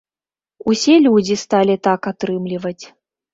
Усе 0.71 0.95
людзі 1.07 1.37
сталі 1.43 1.75
так 1.89 2.09
атрымліваць. 2.13 2.83